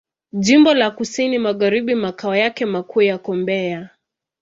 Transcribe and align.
Jimbo 0.33 0.73
la 0.73 0.91
Kusini 0.91 1.39
Magharibi 1.39 1.95
Makao 1.95 2.35
yake 2.35 2.65
makuu 2.65 3.01
yako 3.01 3.35
Mbeya. 3.35 3.89